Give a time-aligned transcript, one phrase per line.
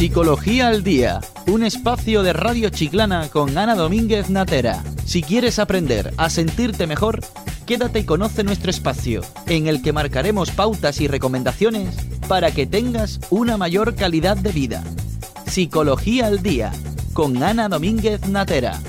[0.00, 4.82] Psicología al Día, un espacio de Radio Chiclana con Ana Domínguez Natera.
[5.04, 7.20] Si quieres aprender a sentirte mejor,
[7.66, 11.96] quédate y conoce nuestro espacio, en el que marcaremos pautas y recomendaciones
[12.28, 14.82] para que tengas una mayor calidad de vida.
[15.44, 16.72] Psicología al Día,
[17.12, 18.80] con Ana Domínguez Natera.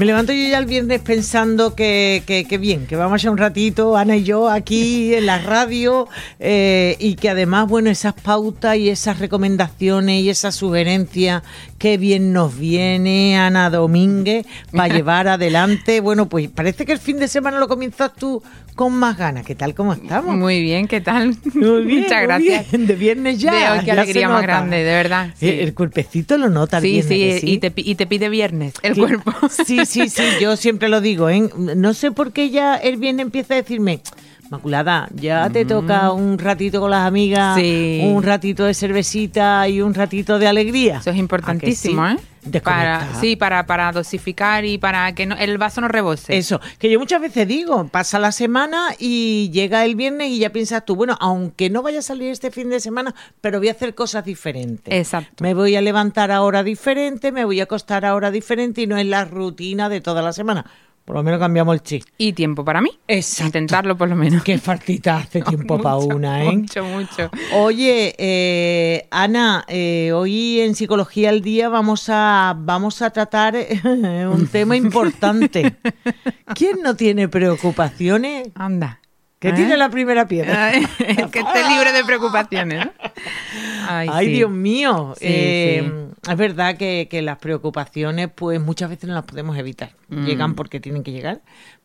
[0.00, 3.98] Me levanto yo ya el viernes pensando que, que, bien, que vamos a un ratito,
[3.98, 8.88] Ana y yo, aquí en la radio, eh, y que además, bueno, esas pautas y
[8.88, 11.42] esas recomendaciones y esas sugerencias,
[11.76, 16.00] qué bien nos viene Ana Domínguez para llevar adelante.
[16.00, 18.42] Bueno, pues parece que el fin de semana lo comienzas tú
[18.74, 19.44] con más ganas.
[19.44, 19.74] ¿Qué tal?
[19.74, 20.34] ¿Cómo estamos?
[20.34, 21.36] Muy bien, ¿qué tal?
[21.52, 22.66] Muy bien, Muchas gracias.
[22.72, 23.52] De viernes ya.
[23.52, 25.34] De hoy, qué alegría más grande, de verdad.
[25.42, 27.02] El cuerpecito lo nota sí, bien.
[27.06, 29.00] Sí, sí, y te, y te pide viernes el Sí.
[29.00, 29.34] cuerpo.
[29.50, 31.50] Sí, sí, sí, yo siempre lo digo, ¿eh?
[31.56, 34.00] No sé por qué ya el viernes empieza a decirme,
[34.50, 37.56] Maculada, ya te toca un ratito con las amigas.
[37.56, 38.00] Sí.
[38.04, 40.98] un ratito de cervecita y un ratito de alegría.
[40.98, 42.24] Eso es importantísimo, ¿A que sí?
[42.56, 42.60] ¿eh?
[42.60, 46.36] Para, sí, para, para dosificar y para que no- el vaso no rebose.
[46.36, 50.50] Eso, que yo muchas veces digo, pasa la semana y llega el viernes y ya
[50.50, 53.72] piensas tú, bueno, aunque no vaya a salir este fin de semana, pero voy a
[53.72, 54.92] hacer cosas diferentes.
[54.92, 55.44] Exacto.
[55.44, 58.86] Me voy a levantar a hora diferente, me voy a acostar a hora diferente y
[58.88, 60.64] no es la rutina de toda la semana.
[61.04, 62.04] Por lo menos cambiamos el chip.
[62.18, 62.90] Y tiempo para mí.
[63.08, 63.46] Exacto.
[63.46, 64.44] Intentarlo por lo menos.
[64.44, 66.56] Qué faltita hace tiempo para Mucho, una, ¿eh?
[66.56, 67.30] Mucho, mucho.
[67.54, 73.80] Oye, eh, Ana, eh, hoy en Psicología al Día vamos a, vamos a tratar eh,
[74.32, 75.76] un tema importante.
[76.54, 78.48] ¿Quién no tiene preocupaciones?
[78.54, 79.00] Anda.
[79.40, 79.52] Que ¿Eh?
[79.54, 80.70] tiene la primera piedra.
[81.32, 82.84] Que esté libre de preocupaciones.
[82.84, 82.92] ¿no?
[83.88, 84.32] Ay, Ay, sí.
[84.34, 85.14] Dios mío.
[85.18, 89.96] Sí, Eh, Es verdad que, que las preocupaciones, pues muchas veces no las podemos evitar.
[90.08, 90.24] Mm.
[90.26, 91.42] Llegan porque tienen que llegar.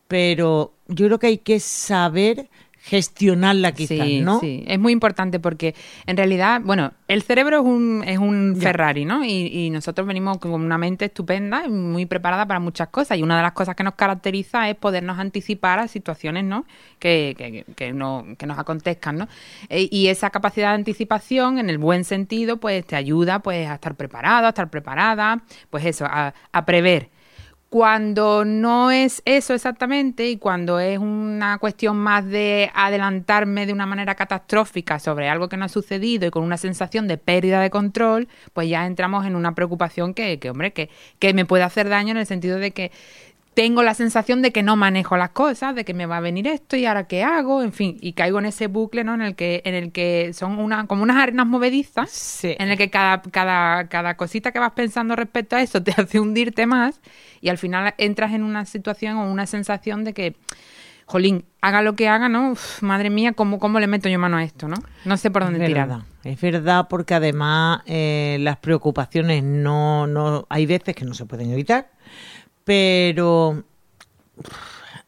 [0.08, 2.50] Pero yo creo que hay que saber
[2.88, 4.40] gestionarla quizás, sí, ¿no?
[4.40, 5.74] Sí, es muy importante porque
[6.06, 8.58] en realidad, bueno, el cerebro es un, es un.
[8.62, 9.26] Ferrari, ¿no?
[9.26, 13.18] Y, y nosotros venimos con una mente estupenda y muy preparada para muchas cosas.
[13.18, 16.66] Y una de las cosas que nos caracteriza es podernos anticipar a situaciones, ¿no?
[17.00, 19.28] Que, que, que, no, que nos acontezcan, ¿no?
[19.70, 23.76] E- y esa capacidad de anticipación, en el buen sentido, pues te ayuda pues a
[23.76, 25.42] estar preparado, a estar preparada,
[25.72, 27.15] pues eso, a, a prever.
[27.76, 33.86] Cuando no es eso exactamente y cuando es una cuestión más de adelantarme de una
[33.86, 37.70] manera catastrófica sobre algo que no ha sucedido y con una sensación de pérdida de
[37.70, 41.90] control, pues ya entramos en una preocupación que, que hombre, que, que me puede hacer
[41.90, 42.94] daño en el sentido de que
[43.56, 46.46] tengo la sensación de que no manejo las cosas, de que me va a venir
[46.46, 49.14] esto y ahora qué hago, en fin, y caigo en ese bucle, ¿no?
[49.16, 52.56] En el que, en el que son una, como unas arenas movedizas, Sí.
[52.60, 56.20] en el que cada, cada, cada cosita que vas pensando respecto a eso te hace
[56.20, 57.02] hundirte más
[57.42, 60.36] y al final entras en una situación o una sensación de que,
[61.06, 62.52] jolín, haga lo que haga, ¿no?
[62.52, 64.76] Uf, madre mía, ¿cómo, ¿cómo le meto yo mano a esto, no?
[65.06, 65.88] No sé por dónde Es tirar.
[65.88, 71.26] verdad, es verdad porque además eh, las preocupaciones no, no, hay veces que no se
[71.26, 71.90] pueden evitar,
[72.66, 73.64] pero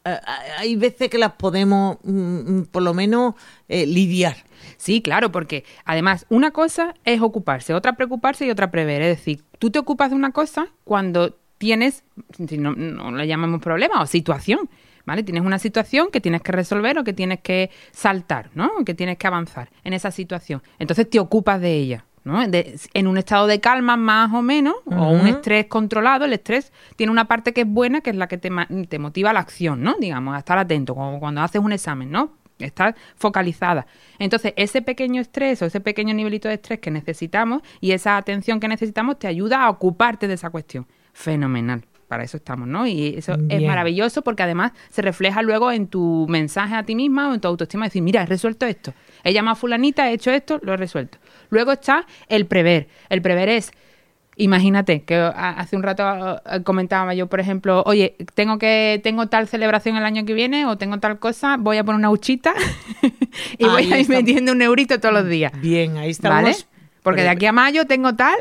[0.05, 0.17] eh,
[0.57, 3.35] hay veces que las podemos mm, mm, por lo menos
[3.67, 4.37] eh, lidiar.
[4.77, 9.01] Sí, claro, porque además una cosa es ocuparse, otra preocuparse y otra prever.
[9.01, 12.03] Es decir, tú te ocupas de una cosa cuando tienes,
[12.47, 14.69] si no, no le llamamos problema o situación,
[15.05, 15.23] ¿vale?
[15.23, 18.69] Tienes una situación que tienes que resolver o que tienes que saltar, ¿no?
[18.85, 20.61] Que tienes que avanzar en esa situación.
[20.79, 22.05] Entonces te ocupas de ella.
[22.27, 22.47] ¿No?
[22.47, 26.71] De- en un estado de calma más o menos, o un estrés controlado, el estrés
[26.95, 28.51] tiene una parte que es buena, que es la que te,
[28.87, 29.95] te motiva a la acción, ¿no?
[29.99, 32.33] Digamos, a estar atento, como cuando haces un examen, ¿no?
[32.59, 33.85] Estar focalizada.
[34.19, 38.59] Entonces, ese pequeño estrés o ese pequeño nivelito de estrés que necesitamos y esa atención
[38.59, 40.87] que necesitamos te ayuda a ocuparte de esa cuestión.
[41.13, 41.83] Fenomenal.
[42.07, 42.87] Para eso estamos, ¿no?
[42.87, 47.29] Y eso es maravilloso porque además se refleja luego en tu mensaje a ti misma
[47.29, 47.83] o en tu autoestima.
[47.85, 48.93] Decir, mira, he resuelto esto.
[49.25, 51.17] He llamado a fulanita, he hecho esto, lo he resuelto.
[51.49, 52.87] Luego está el prever.
[53.09, 53.71] El prever es
[54.39, 56.03] Imagínate que hace un rato
[56.45, 60.67] eh, comentaba yo, por ejemplo, oye, tengo que tengo tal celebración el año que viene
[60.67, 62.53] o tengo tal cosa, voy a poner una huchita
[63.57, 64.09] y voy a ir estamos.
[64.09, 65.51] metiendo un eurito todos los días.
[65.59, 66.43] Bien, ahí estamos.
[66.43, 66.55] ¿Vale?
[67.01, 68.35] Porque de aquí a mayo tengo tal,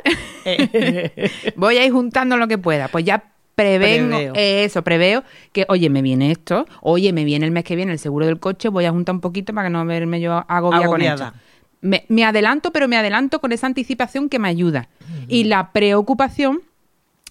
[1.57, 2.89] voy a ir juntando lo que pueda.
[2.89, 3.25] Pues ya
[3.55, 4.33] prevengo Preveo.
[4.35, 7.99] eso, preveo que, oye, me viene esto, oye, me viene el mes que viene el
[7.99, 11.01] seguro del coche, voy a juntar un poquito para que no verme yo agobiada con
[11.01, 11.27] Agobiada.
[11.29, 11.39] esto.
[11.87, 14.89] Me, me adelanto, pero me adelanto con esa anticipación que me ayuda.
[15.29, 16.61] Y la preocupación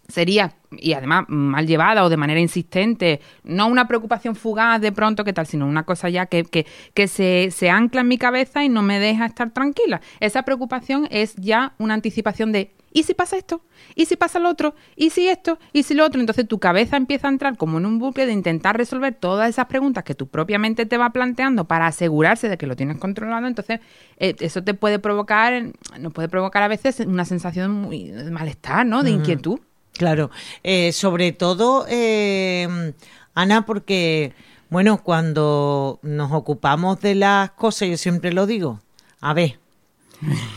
[0.07, 5.24] sería, y además mal llevada o de manera insistente, no una preocupación fugaz de pronto,
[5.24, 5.48] ¿qué tal?
[5.48, 8.81] Sino una cosa ya que, que, que se, se ancla en mi cabeza y no
[8.81, 10.02] me deja estar tranquila.
[10.19, 13.62] Esa preocupación es ya una anticipación de, ¿y si pasa esto?
[13.94, 14.74] ¿Y si pasa lo otro?
[14.95, 15.59] ¿Y si esto?
[15.74, 16.21] ¿Y si lo otro?
[16.21, 19.65] Entonces tu cabeza empieza a entrar como en un bucle de intentar resolver todas esas
[19.65, 23.47] preguntas que tú propiamente te va planteando para asegurarse de que lo tienes controlado.
[23.47, 23.81] Entonces
[24.18, 28.86] eh, eso te puede provocar, nos puede provocar a veces una sensación muy de malestar,
[28.86, 29.03] ¿no?
[29.03, 29.59] De inquietud.
[29.92, 30.31] Claro,
[30.63, 32.94] eh, sobre todo, eh,
[33.33, 34.33] Ana, porque,
[34.69, 38.80] bueno, cuando nos ocupamos de las cosas, yo siempre lo digo,
[39.19, 39.59] a ver,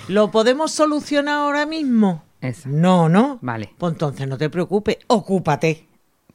[0.06, 2.27] ¿lo podemos solucionar ahora mismo?
[2.66, 3.38] No, no.
[3.42, 3.70] Vale.
[3.78, 5.86] Pues entonces no te preocupes, ocúpate,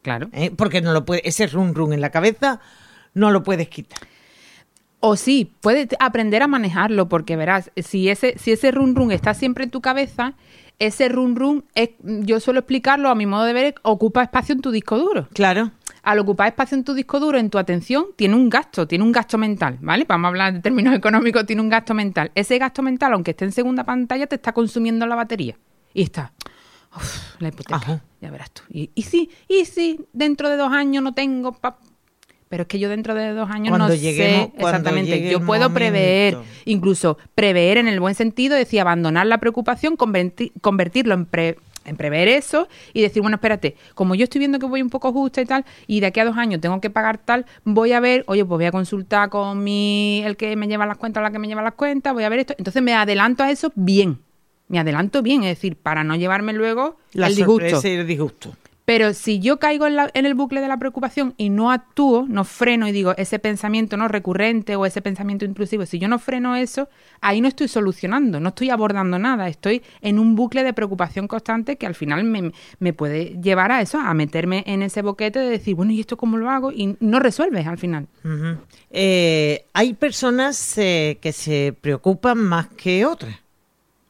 [0.01, 0.29] Claro.
[0.33, 0.51] ¿eh?
[0.55, 2.59] porque no lo puede, ese run run en la cabeza
[3.13, 3.99] no lo puedes quitar.
[4.99, 9.33] O sí, puedes aprender a manejarlo, porque verás, si ese, si ese run run está
[9.33, 10.33] siempre en tu cabeza,
[10.79, 14.61] ese run run, es, yo suelo explicarlo a mi modo de ver, ocupa espacio en
[14.61, 15.27] tu disco duro.
[15.33, 15.71] Claro.
[16.03, 19.11] Al ocupar espacio en tu disco duro, en tu atención, tiene un gasto, tiene un
[19.11, 20.05] gasto mental, ¿vale?
[20.07, 22.31] Vamos a hablar de términos económicos, tiene un gasto mental.
[22.35, 25.57] Ese gasto mental, aunque esté en segunda pantalla, te está consumiendo la batería.
[25.93, 26.33] Y está,
[26.95, 28.03] uf, la hipoteca, Ajá.
[28.21, 28.63] ya verás tú.
[28.69, 31.51] Y, y si, y si dentro de dos años no tengo...
[31.53, 31.77] pa-
[32.49, 35.29] pero es que yo dentro de dos años Cuando no lleguemos- sé exactamente.
[35.31, 35.73] Yo puedo momento.
[35.73, 41.57] prever, incluso prever en el buen sentido, decir, abandonar la preocupación, converti- convertirlo en, pre-
[41.85, 45.11] en prever eso y decir, bueno, espérate, como yo estoy viendo que voy un poco
[45.11, 47.99] justa y tal, y de aquí a dos años tengo que pagar tal, voy a
[47.99, 51.31] ver, oye, pues voy a consultar con mi, el que me lleva las cuentas, la
[51.31, 52.53] que me lleva las cuentas, voy a ver esto.
[52.59, 54.19] Entonces me adelanto a eso bien.
[54.73, 57.79] Me adelanto bien, es decir, para no llevarme luego La el disgusto.
[57.87, 58.55] y el disgusto.
[58.85, 62.25] Pero si yo caigo en, la- en el bucle de la preocupación y no actúo,
[62.27, 66.19] no freno y digo ese pensamiento no recurrente o ese pensamiento intrusivo, si yo no
[66.19, 66.89] freno eso,
[67.21, 71.77] ahí no estoy solucionando, no estoy abordando nada, estoy en un bucle de preocupación constante
[71.77, 75.49] que al final me, me puede llevar a eso, a meterme en ese boquete de
[75.49, 76.73] decir, bueno, ¿y esto cómo lo hago?
[76.73, 78.07] Y no resuelves al final.
[78.91, 83.35] Eh, hay personas eh, que se preocupan más que otras.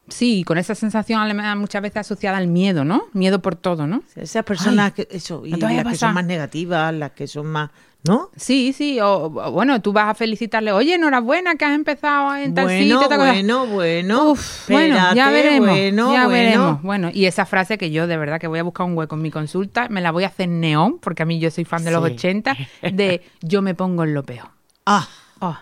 [0.08, 3.04] Sí, con esa sensación además, muchas veces asociada al miedo, ¿no?
[3.14, 4.02] Miedo por todo, ¿no?
[4.16, 5.96] Esas personas Ay, que eso y las que pasar.
[5.96, 7.70] son más negativas, las que son más,
[8.06, 8.28] ¿no?
[8.36, 12.52] Sí, sí, o, o, bueno, tú vas a felicitarle, oye, enhorabuena que has empezado en
[12.54, 13.30] tal Bueno, sitio, tal cosa".
[13.32, 14.30] bueno, bueno.
[14.32, 15.70] Uf, bueno, ya veremos.
[15.70, 16.28] Bueno, ya bueno.
[16.28, 16.82] veremos.
[16.82, 19.22] Bueno, y esa frase que yo de verdad que voy a buscar un hueco en
[19.22, 21.90] mi consulta, me la voy a hacer neón, porque a mí yo soy fan de
[21.92, 22.12] los Sí.
[22.12, 22.56] 80,
[22.92, 24.48] de yo me pongo en lo peor.
[24.84, 25.08] Ah,
[25.40, 25.56] Oh.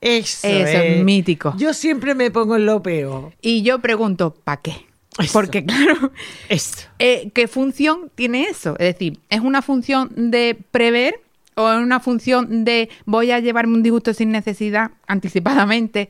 [0.00, 1.54] Eso, Eso es mítico.
[1.58, 3.32] Yo siempre me pongo en lo peor.
[3.42, 4.86] Y yo pregunto, ¿para qué?
[5.18, 5.32] Eso.
[5.32, 6.12] Porque claro,
[6.48, 6.82] Esto.
[6.98, 8.72] eh, ¿qué función tiene eso?
[8.78, 11.20] Es decir, ¿es una función de prever
[11.56, 16.08] o es una función de voy a llevarme un disgusto sin necesidad anticipadamente?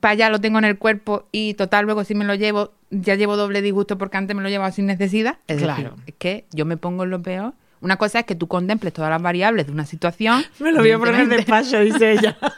[0.00, 3.14] Para allá lo tengo en el cuerpo y total, luego si me lo llevo, ya
[3.14, 5.38] llevo doble disgusto porque antes me lo llevaba sin necesidad.
[5.46, 5.82] Es Claro.
[5.90, 7.54] decir, es que yo me pongo en lo peor.
[7.84, 10.42] Una cosa es que tú contemples todas las variables de una situación.
[10.58, 12.38] Me lo voy a poner despacio, dice ella.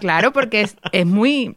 [0.00, 1.56] Claro, porque es, es muy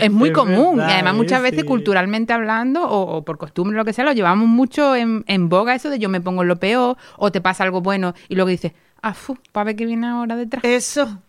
[0.00, 1.66] es muy Es común verdad, y además muchas eh, veces sí.
[1.66, 5.74] culturalmente hablando o, o por costumbre lo que sea lo llevamos mucho en, en boga
[5.76, 8.72] eso de yo me pongo lo peor o te pasa algo bueno y luego dices
[9.02, 11.20] ah fu, para ver qué viene ahora detrás Eso.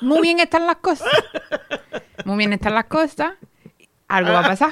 [0.00, 1.08] muy bien están las cosas
[2.24, 3.34] muy bien están las cosas
[4.08, 4.70] algo va a pasar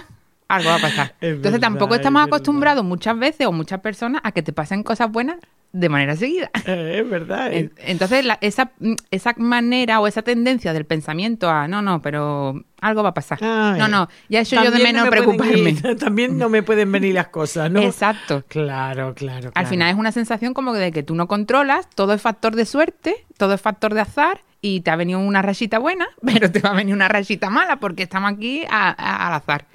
[0.51, 3.81] algo va a pasar Es entonces verdad, tampoco es estamos acostumbrados muchas veces o muchas
[3.81, 5.37] personas a que te pasen cosas buenas
[5.73, 7.53] de manera seguida Eh, es verdad.
[7.53, 7.59] eh.
[7.59, 8.73] en- Entonces, la- esa,
[9.13, 13.39] esa manera o esa tendencia del pensamiento a no, no, pero algo va a pasar.
[13.43, 13.79] Ay.
[13.79, 15.71] no, no, ya eso yo de menos no me pueden preocuparme.
[15.71, 17.81] ir- también no me pueden venir las cosas, ¿no?
[17.81, 18.43] Exacto.
[18.49, 19.47] Claro, claro.
[19.49, 19.69] Al claro.
[19.69, 23.15] final es una sensación como de que tú no controlas, todo es factor de suerte,
[23.39, 26.71] todo es factor de azar y te ha venido una rayita buena, pero te va
[26.71, 29.67] a venir una rayita mala porque estamos aquí a- a- al azar.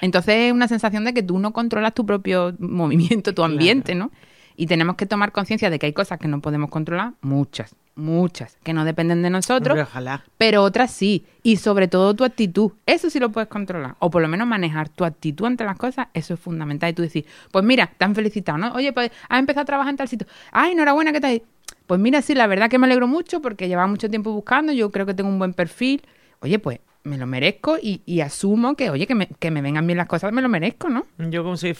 [0.00, 4.10] Entonces es una sensación de que tú no controlas tu propio movimiento, tu ambiente, ¿no?
[4.58, 8.56] Y tenemos que tomar conciencia de que hay cosas que no podemos controlar, muchas, muchas,
[8.62, 10.24] que no dependen de nosotros, Hombre, ojalá.
[10.38, 11.26] pero otras sí.
[11.42, 12.72] Y sobre todo tu actitud.
[12.86, 13.96] Eso sí lo puedes controlar.
[13.98, 16.08] O por lo menos manejar tu actitud ante las cosas.
[16.14, 16.90] Eso es fundamental.
[16.90, 18.72] Y tú decir, pues mira, te han felicitado, ¿no?
[18.72, 20.26] Oye, pues has empezado a trabajar en tal sitio.
[20.52, 21.42] Ay, enhorabuena, ¿qué tal?
[21.86, 24.72] Pues mira, sí, la verdad que me alegro mucho porque llevaba mucho tiempo buscando.
[24.72, 26.02] Yo creo que tengo un buen perfil.
[26.40, 29.86] Oye, pues me lo merezco y, y asumo que, oye, que me, que me vengan
[29.86, 31.06] bien las cosas, me lo merezco, ¿no?
[31.18, 31.72] Yo como soy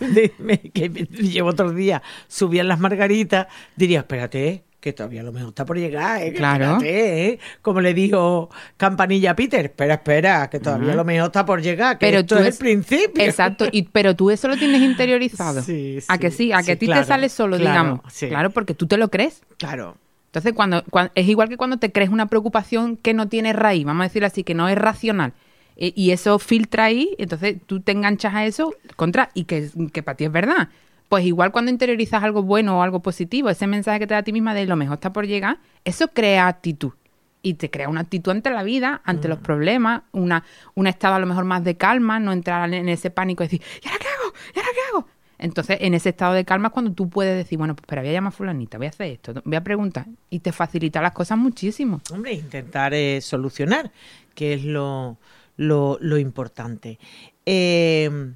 [0.38, 5.64] me- que llevo otros días, subían las margaritas, diría, espérate, que todavía lo mejor está
[5.64, 6.32] por llegar, ¿eh?
[6.34, 6.64] Claro.
[6.76, 7.38] espérate, ¿eh?
[7.62, 11.98] Como le dijo Campanilla a Peter, espera, espera, que todavía lo mejor está por llegar,
[11.98, 13.24] que Pero esto tú es es- el principio.
[13.24, 15.62] Exacto, y, pero tú eso lo tienes interiorizado.
[15.62, 17.70] Sí, a que sí, sí, a que sí, a ti claro, te sale solo, claro,
[17.70, 18.00] digamos.
[18.12, 18.28] sí.
[18.28, 19.42] Claro, porque tú te lo crees.
[19.56, 19.96] Claro.
[20.26, 23.84] Entonces, cuando, cuan- es igual que cuando te crees una preocupación que no tiene raíz,
[23.84, 25.32] vamos a decir así, que no es racional.
[25.76, 30.02] E- Y eso filtra ahí, entonces tú te enganchas a eso contra y que, que
[30.04, 30.68] para ti es verdad.
[31.08, 34.22] Pues igual cuando interiorizas algo bueno o algo positivo, ese mensaje que te da a
[34.22, 36.92] ti misma de lo mejor está por llegar, eso crea actitud.
[37.40, 41.18] Y te crea una actitud ante la vida, ante los problemas, una, un estado a
[41.18, 44.08] lo mejor más de calma, no entrar en ese pánico y decir, ¿y ahora qué
[44.08, 44.34] hago?
[44.54, 45.06] ¿Y ahora qué hago?
[45.38, 48.10] Entonces, en ese estado de calma es cuando tú puedes decir, bueno, pues espera, voy
[48.10, 50.06] a llamar a fulanita, voy a hacer esto, voy a preguntar.
[50.30, 52.00] Y te facilita las cosas muchísimo.
[52.12, 53.92] Hombre, intentar eh, solucionar,
[54.34, 55.16] que es lo,
[55.56, 56.98] lo, lo importante.
[57.46, 58.32] Eh,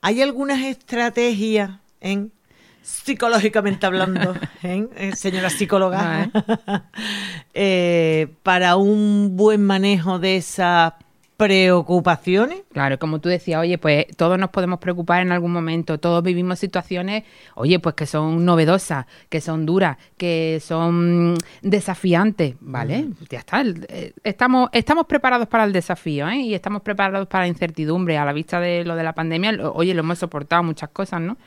[0.00, 2.32] ¿Hay algunas estrategias en
[2.82, 4.86] psicológicamente hablando, ¿eh?
[4.96, 6.30] Eh, señora psicóloga,
[7.54, 10.94] eh, para un buen manejo de esas
[11.40, 12.64] preocupaciones?
[12.70, 16.58] Claro, como tú decías, oye, pues todos nos podemos preocupar en algún momento, todos vivimos
[16.58, 23.08] situaciones, oye, pues que son novedosas, que son duras, que son desafiantes, ¿vale?
[23.30, 26.40] Ya está, eh, estamos, estamos preparados para el desafío, ¿eh?
[26.40, 29.94] Y estamos preparados para la incertidumbre, a la vista de lo de la pandemia, oye,
[29.94, 31.38] lo hemos soportado muchas cosas, ¿no?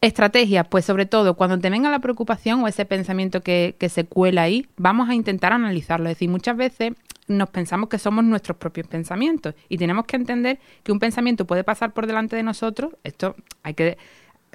[0.00, 4.04] Estrategias, pues sobre todo cuando te venga la preocupación o ese pensamiento que, que se
[4.04, 6.08] cuela ahí, vamos a intentar analizarlo.
[6.08, 6.92] Es decir, muchas veces
[7.26, 11.64] nos pensamos que somos nuestros propios pensamientos y tenemos que entender que un pensamiento puede
[11.64, 13.98] pasar por delante de nosotros, esto hay que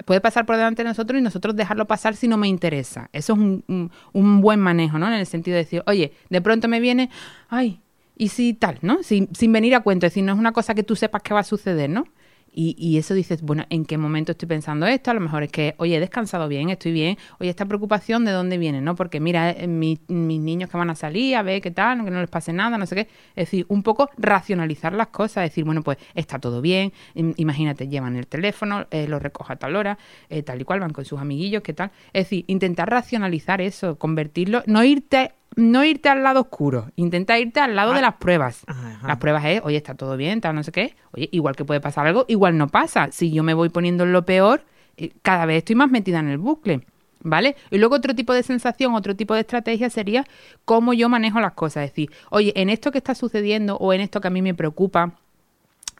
[0.06, 3.10] puede pasar por delante de nosotros y nosotros dejarlo pasar si no me interesa.
[3.12, 5.06] Eso es un, un- un buen manejo, ¿no?
[5.06, 7.10] En el sentido de decir, oye, de pronto me viene,
[7.48, 7.80] ay,
[8.16, 9.02] y si tal, ¿no?
[9.04, 11.32] Sin, sin venir a cuento, es decir, no es una cosa que tú sepas que
[11.34, 12.06] va a suceder, ¿no?
[12.56, 15.10] Y, y eso dices, bueno, ¿en qué momento estoy pensando esto?
[15.10, 17.18] A lo mejor es que, oye, he descansado bien, estoy bien.
[17.40, 18.80] Oye, esta preocupación, ¿de dónde viene?
[18.80, 18.94] ¿No?
[18.94, 22.10] Porque mira, eh, mi- mis niños que van a salir, a ver qué tal, que
[22.12, 23.00] no les pase nada, no sé qué.
[23.34, 26.92] Es decir, un poco racionalizar las cosas, decir, bueno, pues está todo bien.
[27.16, 29.98] Im- Imagínate, llevan el teléfono, eh, lo recoge a tal hora,
[30.30, 31.90] eh, tal y cual, van con sus amiguillos, qué tal.
[32.12, 37.60] Es decir, intentar racionalizar eso, convertirlo, no irte no irte al lado oscuro, intenta irte
[37.60, 38.62] al lado de las pruebas.
[38.66, 39.06] Ajá.
[39.06, 40.94] Las pruebas es, oye, está todo bien, tal, no sé qué.
[41.12, 43.08] Oye, igual que puede pasar algo, igual no pasa.
[43.12, 44.64] Si yo me voy poniendo en lo peor,
[44.96, 46.82] eh, cada vez estoy más metida en el bucle.
[47.26, 47.56] ¿Vale?
[47.70, 50.26] Y luego otro tipo de sensación, otro tipo de estrategia sería
[50.66, 51.84] cómo yo manejo las cosas.
[51.84, 54.52] Es decir, oye, en esto que está sucediendo o en esto que a mí me
[54.52, 55.14] preocupa,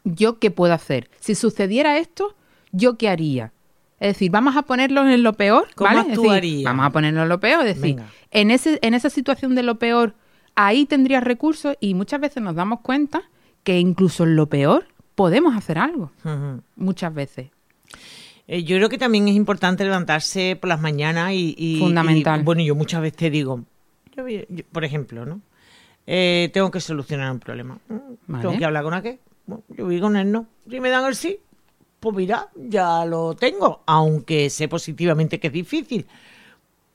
[0.03, 1.09] ¿yo qué puedo hacer?
[1.19, 2.35] Si sucediera esto,
[2.71, 3.53] ¿yo qué haría?
[3.99, 6.01] Es decir, vamos a ponerlo en lo peor, ¿Cómo ¿vale?
[6.01, 6.65] Es decir, actuaría?
[6.69, 8.09] vamos a ponerlo en lo peor, es decir, Venga.
[8.31, 10.15] en, ese, en esa situación de lo peor,
[10.55, 13.23] ahí tendrías recursos y muchas veces nos damos cuenta
[13.63, 16.11] que incluso en lo peor podemos hacer algo,
[16.75, 17.49] muchas veces.
[18.47, 21.55] Eh, yo creo que también es importante levantarse por las mañanas y...
[21.57, 22.41] y- Fundamental.
[22.41, 23.63] y, bueno, yo muchas veces te digo,
[24.15, 25.41] yo yo- por ejemplo, ¿no?
[26.05, 27.79] Eh, tengo que solucionar un problema.
[27.89, 27.95] Mm,
[28.27, 28.41] Vale.
[28.43, 29.19] Tengo que hablar con aquel.
[29.47, 30.45] Bueno, yo voy con él, ¿no?
[30.69, 31.39] Si me dan el sí,
[32.05, 36.05] pues mira, ya lo tengo, aunque sé positivamente que es difícil.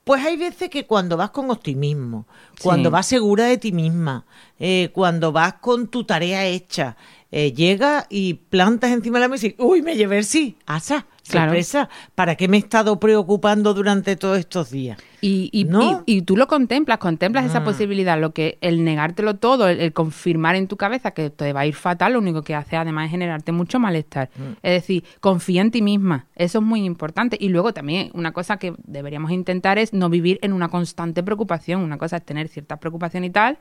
[0.03, 2.25] Pues hay veces que cuando vas con optimismo,
[2.61, 2.93] cuando Sí.
[2.93, 4.25] vas segura de ti misma,
[4.59, 6.95] eh, cuando vas con tu tarea hecha,
[7.31, 11.05] eh, llega y plantas encima de la mesa y, uy, me llevé el sí, asa,
[11.29, 11.49] Claro.
[11.51, 14.97] sorpresa, ¿para qué me he estado preocupando durante todos estos días?
[15.21, 16.03] Y, y, ¿No?
[16.07, 17.63] y- y tú lo contemplas, contemplas esa Ah.
[17.63, 21.59] posibilidad, lo que el negártelo todo, el, el confirmar en tu cabeza que te va
[21.61, 24.29] a ir fatal, lo único que hace además es generarte mucho malestar.
[24.35, 24.41] Mm.
[24.63, 27.37] Es decir, confía en ti misma, eso es muy importante.
[27.39, 31.81] Y luego también una cosa que deberíamos intentar es no vivir en una constante preocupación.
[31.81, 33.59] Una cosa es tener cierta preocupación y tal,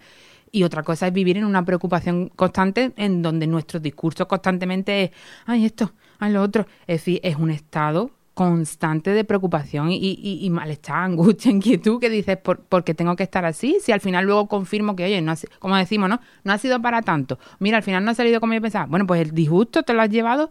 [0.52, 5.11] y otra cosa es vivir en una preocupación constante en donde nuestro discurso constantemente es,
[5.47, 6.66] ay esto, ay lo otro.
[6.87, 12.09] Es decir, es un estado constante de preocupación y, y- y malestar, angustia, inquietud, que
[12.09, 13.76] dices, ¿por, ¿por qué tengo que estar así?
[13.83, 16.21] Si al final luego confirmo que, oye, no ha como decimos, ¿no?
[16.45, 17.38] No ha sido para tanto.
[17.59, 18.87] Mira, al final no ha salido como yo pensaba.
[18.87, 20.50] Bueno, pues el disgusto te lo has llevado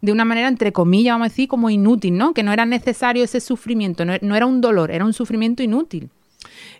[0.00, 2.34] de una manera, entre comillas, vamos a decir, como inútil, ¿no?
[2.34, 6.10] Que no era necesario ese sufrimiento, no, no era un dolor, era un sufrimiento inútil.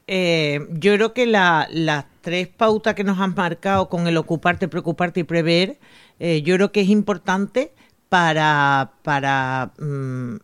[0.07, 4.69] Eh, yo creo que la- las tres pautas que nos han marcado con el ocuparte,
[4.69, 5.79] preocuparte y prever,
[6.19, 7.73] eh, yo creo que es importante
[8.15, 10.37] para, para mm,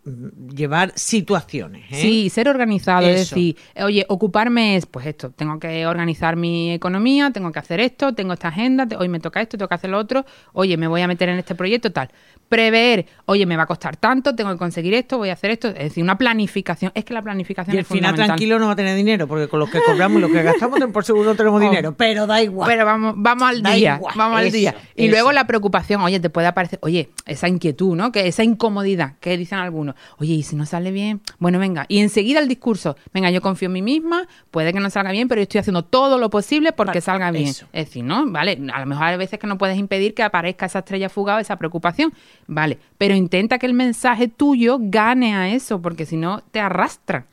[0.56, 1.84] llevar situaciones.
[1.92, 2.02] ¿eh?
[2.02, 7.30] Sí, ser organizado, es decir, oye, ocuparme es, pues esto, tengo que organizar mi economía,
[7.30, 9.98] tengo que hacer esto, tengo esta agenda, hoy me toca esto, tengo que hacer lo
[9.98, 12.10] otro, oye, me voy a meter en este proyecto, tal.
[12.48, 15.68] Prever, oye, me va a costar tanto, tengo que conseguir esto, voy a hacer esto,
[15.68, 18.76] es decir, una planificación, es que la planificación Y al final tranquilo no va a
[18.76, 21.60] tener dinero, porque con los que cobramos y los que gastamos por seguro no tenemos
[21.60, 21.94] dinero.
[21.96, 22.68] Pero da igual.
[22.68, 24.74] Pero vamos, vamos al Da día, igual, vamos al eso, día.
[24.96, 25.12] Y eso.
[25.12, 28.10] luego la preocupación, oye, te puede aparecer, oye, esa inquietud, ¿no?
[28.10, 29.94] Que esa incomodidad que dicen algunos.
[30.18, 31.84] Oye, y si no sale bien, bueno, venga.
[31.88, 35.28] Y enseguida el discurso, venga, yo confío en mí misma, puede que no salga bien,
[35.28, 37.48] pero yo estoy haciendo todo lo posible porque Para- salga bien.
[37.48, 37.66] eso.
[37.72, 38.24] Es decir, ¿no?
[38.30, 41.40] Vale, a lo mejor hay veces que no puedes impedir que aparezca esa estrella fugada,
[41.40, 42.12] esa preocupación,
[42.46, 47.26] vale, pero intenta que el mensaje tuyo gane a eso, porque si no te arrastra.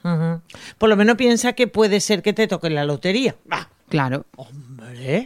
[0.77, 3.35] Por lo menos piensa que puede ser que te toque la lotería.
[3.89, 4.66] Claro, hombre,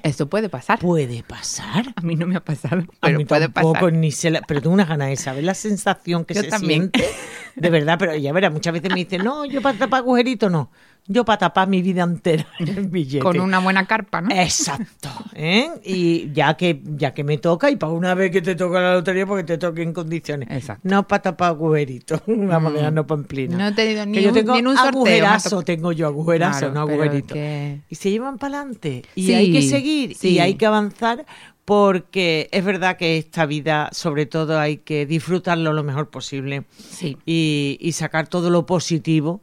[0.04, 0.80] eso puede pasar.
[0.80, 1.94] puede pasar.
[1.96, 3.94] A mí no me ha pasado, A pero mí puede tampoco, pasar.
[3.94, 6.92] ni se la- pero tengo unas ganas de saber la sensación que Yo se también.
[6.94, 7.10] siente.
[7.56, 10.72] De verdad, pero ya verás, muchas veces me dicen, no, yo para tapar agujerito no.
[11.08, 13.24] Yo para tapar mi vida entera en el billete.
[13.24, 14.30] Con una buena carpa, ¿no?
[14.34, 15.10] Exacto.
[15.34, 15.68] ¿eh?
[15.84, 18.94] Y ya que, ya que me toca, y para una vez que te toca la
[18.94, 20.48] lotería, porque te toque en condiciones.
[20.52, 20.82] Exacto.
[20.88, 22.22] No para tapar agujeritos.
[22.28, 23.58] Vamos a dejarnos pamplina.
[23.58, 26.60] No he tenido Que ni yo un- tengo ni un sorteo, agujerazo, tengo yo agujerazo,
[26.60, 27.34] Claro, no agujerito.
[27.34, 29.04] que- Y se llevan para adelante.
[29.16, 30.16] Y Sí, hay que seguir.
[30.16, 30.30] sí.
[30.30, 31.26] Y hay que avanzar.
[31.72, 37.18] Porque es verdad que esta vida, sobre todo, hay que disfrutarlo lo mejor posible Sí.
[37.26, 39.40] y, y sacar todo lo positivo,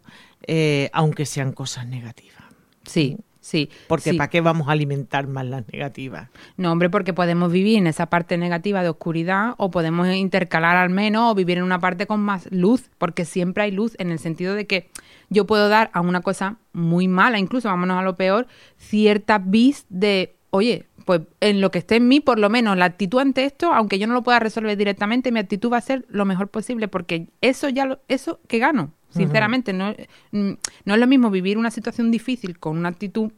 [0.46, 2.42] eh, aunque sean cosas negativas.
[2.84, 3.70] Sí, sí.
[3.86, 4.18] Porque sí.
[4.18, 6.28] ¿para qué vamos a alimentar más las negativas?
[6.58, 10.90] No, hombre, porque podemos vivir en esa parte negativa de oscuridad o podemos intercalar al
[10.90, 14.18] menos o vivir en una parte con más luz, porque siempre hay luz en el
[14.18, 14.90] sentido de que
[15.30, 19.86] yo puedo dar a una cosa muy mala, incluso vámonos a lo peor, cierta vis
[19.88, 23.46] de, oye, pues en lo que esté en mí, por lo menos la actitud ante
[23.46, 26.48] esto, aunque yo no lo pueda resolver directamente, mi actitud va a ser lo mejor
[26.48, 29.94] posible, porque eso ya lo, eso que gano, sinceramente, no,
[30.32, 30.50] mm,
[30.84, 33.32] no es lo mismo vivir una situación difícil con una actitud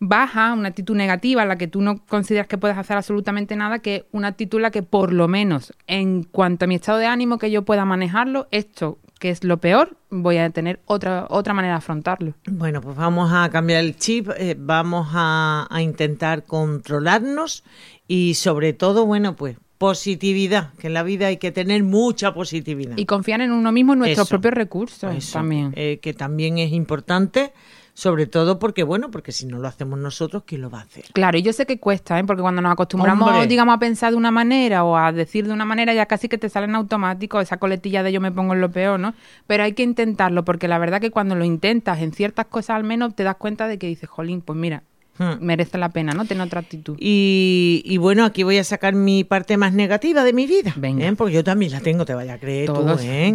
[0.00, 3.78] baja, una actitud negativa en la que tú no consideras que puedes hacer absolutamente nada,
[3.78, 7.06] que una actitud en la que por lo menos en cuanto a mi estado de
[7.06, 11.54] ánimo que yo pueda manejarlo, esto que es lo peor, voy a tener otra otra
[11.54, 12.34] manera de afrontarlo.
[12.46, 17.64] Bueno, pues vamos a cambiar el chip, eh, vamos a, a intentar controlarnos
[18.08, 22.96] y sobre todo, bueno, pues positividad, que en la vida hay que tener mucha positividad.
[22.96, 25.72] Y confiar en uno mismo, en nuestros Eso, propios recursos Eso, también.
[25.76, 27.52] eh, que también es importante,
[27.96, 31.06] sobre todo porque, bueno, porque si no lo hacemos nosotros, ¿quién lo va a hacer?
[31.14, 32.24] Claro, y yo sé que cuesta, ¿eh?
[32.24, 33.46] porque cuando nos acostumbramos, Hombre.
[33.46, 36.36] digamos, a pensar de una manera o a decir de una manera, ya casi que
[36.36, 39.14] te sale en automático esa coletilla de yo me pongo en lo peor, ¿no?
[39.46, 42.84] Pero hay que intentarlo, porque la verdad que cuando lo intentas en ciertas cosas al
[42.84, 44.82] menos te das cuenta de que dices, jolín, pues mira,
[45.18, 45.38] Hmm.
[45.40, 46.26] merece la pena, ¿no?
[46.26, 46.94] Tener otra actitud.
[47.00, 50.74] Y, y bueno, aquí voy a sacar mi parte más negativa de mi vida.
[50.76, 51.06] Venga.
[51.06, 51.14] ¿eh?
[51.16, 53.32] Porque yo también la tengo, te vaya a creer Todos, tú, ¿eh?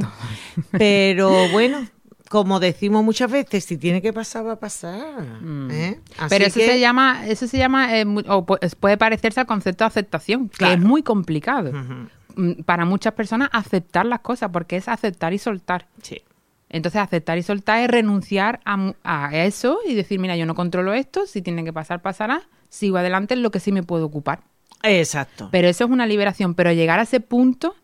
[0.78, 1.80] Pero bueno,
[2.32, 5.26] como decimos muchas veces, si tiene que pasar, va a pasar.
[5.70, 5.98] ¿eh?
[6.18, 6.28] Mm.
[6.30, 9.84] Pero eso que- se llama, eso se llama, eh, o pu- puede parecerse al concepto
[9.84, 11.74] de aceptación, que es muy complicado.
[12.36, 15.88] Mm, Para muchas personas aceptar las cosas, porque es aceptar y soltar.
[16.02, 16.22] Sí.
[16.70, 20.94] Entonces, aceptar y soltar es renunciar a, a eso y decir, mira, yo no controlo
[20.94, 24.40] esto, si tiene que pasar, pasará, sigo adelante en lo que sí me puedo ocupar.
[24.84, 25.50] Exacto.
[25.52, 27.76] Pero eso es una liberación, pero llegar a ese punto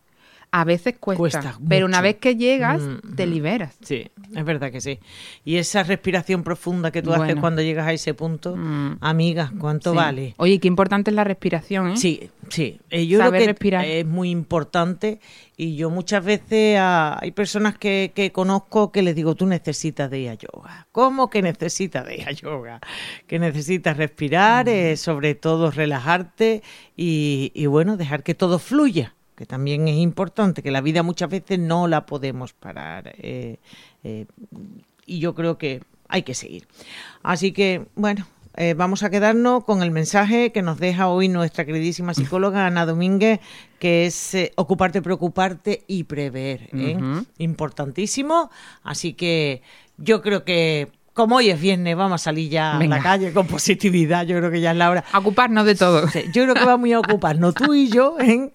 [0.50, 1.18] a veces cuesta.
[1.18, 3.76] Cuesta pero una vez que llegas, Mm, te liberas.
[3.82, 4.98] Sí, es verdad que sí.
[5.44, 8.96] Y esa respiración profunda que tú haces cuando llegas a ese punto, Mm.
[9.00, 9.96] amiga, ¿cuánto Sí.
[9.96, 10.34] vale?
[10.38, 11.96] Oye, qué importante es la respiración, ¿eh?
[11.96, 12.80] Sí, sí.
[12.90, 13.84] Eh, yo Saber creo que respirar.
[13.84, 15.20] es muy importante
[15.56, 20.20] y yo muchas veces hay personas que, que conozco que les digo, tú necesitas de
[20.20, 20.86] ir a yoga.
[20.92, 22.80] ¿Cómo que necesitas de ir a yoga?
[23.26, 24.68] Que necesitas respirar, Mm.
[24.70, 26.62] eh, sobre todo relajarte
[26.96, 31.30] y, y bueno, dejar que todo fluya que también es importante, que la vida muchas
[31.30, 33.14] veces no la podemos parar.
[33.18, 33.58] eh,
[34.02, 34.26] eh,
[35.06, 36.66] y yo creo que hay que seguir.
[37.22, 41.64] Así que, bueno, eh, vamos a quedarnos con el mensaje que nos deja hoy nuestra
[41.64, 43.38] queridísima psicóloga Ana Domínguez,
[43.78, 46.68] que es eh, ocuparte, preocuparte y prever.
[46.72, 46.98] ¿eh?
[47.38, 48.50] Importantísimo.
[48.82, 49.62] Así que
[49.96, 52.96] yo creo que, como hoy es viernes, vamos a salir ya a Venga.
[52.98, 54.24] la calle con positividad.
[54.24, 55.04] Yo creo que ya es la hora.
[55.10, 56.06] A ocuparnos de todo.
[56.06, 58.52] Sí, Yo creo que vamos a ocuparnos tú y yo en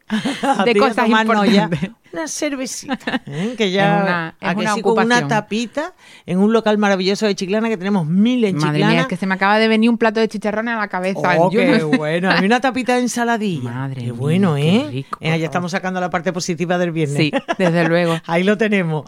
[0.64, 1.92] De a cosas tomarnos ya importantes.
[2.14, 3.22] Una cervecita.
[3.26, 3.56] ¿eh?
[3.58, 4.82] Que ya, Es una- es ¿a que una sí?
[4.82, 5.94] con una tapita
[6.26, 8.92] en un local maravilloso de Chiclana que tenemos mil en Madre Chiclana.
[8.94, 11.36] mía, es que se me acaba de venir un plato de chicharrones a la cabeza.
[11.40, 12.30] Oh, Yo qué no bueno.
[12.32, 13.70] Hay una tapita de ensaladilla.
[13.72, 14.88] Madre qué mía, bueno, qué ¿eh?
[14.92, 17.18] rico, por Venga, ya estamos sacando la parte positiva del viernes.
[17.18, 18.16] Sí, desde luego.
[18.26, 19.06] Ahí lo tenemos.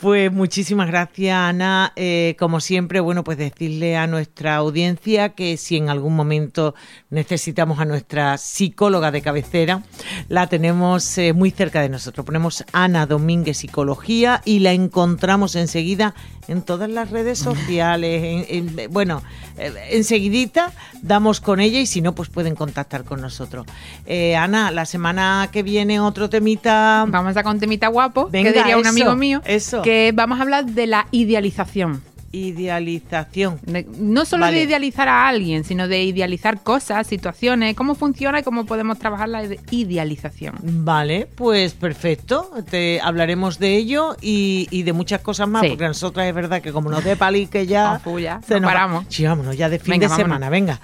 [0.00, 1.92] Pues muchísimas gracias, Ana.
[1.96, 6.74] Eh, como siempre, bueno, pues decirle a nuestra audiencia que si en algún momento
[7.10, 9.82] necesitamos a nuestra psicóloga de cabecera,
[10.28, 12.24] la tenemos eh, muy cerca de nosotros.
[12.24, 16.14] Ponemos Ana Domínguez Psicología y la encontramos enseguida
[16.48, 18.46] en todas las redes sociales.
[18.48, 19.22] en- en- bueno,
[19.58, 23.66] eh, enseguidita damos con ella y si no, pues pueden contactar con nosotros.
[24.06, 27.04] Eh, Ana, la semana que viene otro temita.
[27.08, 29.82] Vamos a un temita guapo, Venga, que diría un eso, amigo mío, eso.
[29.82, 32.02] que vamos a hablar de la idealización.
[32.36, 33.58] Idealización.
[33.64, 34.58] De- no solo Vale.
[34.58, 39.28] de idealizar a alguien, sino de idealizar cosas, situaciones, cómo funciona y cómo podemos trabajar
[39.28, 40.54] la ide- idealización.
[40.62, 42.50] Vale, pues perfecto.
[42.70, 45.68] Te hablaremos de ello y, y de muchas cosas más, Sí.
[45.70, 48.00] porque a nosotras es verdad que como nos dé palique ya.
[48.16, 48.72] Ya, se no nos va.
[48.74, 49.04] paramos.
[49.08, 50.26] Sí, vámonos, ya de fin Venga, de vámonos.
[50.26, 50.80] semana, venga.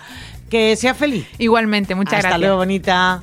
[0.50, 1.26] Que sea feliz.
[1.38, 2.40] Igualmente, muchas Hasta gracias.
[2.40, 3.22] luego, bonita.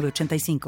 [0.00, 0.58] 906985.